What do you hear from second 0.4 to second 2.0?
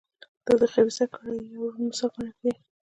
دا د خبیثه کړۍ یو روڼ